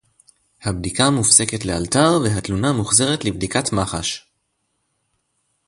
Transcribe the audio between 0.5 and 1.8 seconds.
"הבדיקה מופסקת